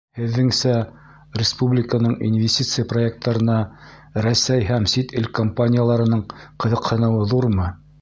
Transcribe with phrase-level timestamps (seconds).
[0.19, 0.71] —Һеҙҙеңсә,
[1.41, 3.59] республиканың инвестиция проекттарына
[4.29, 7.75] Рәсәй һәм сит ил компанияларының ҡыҙыҡһыныуы ҙурмы?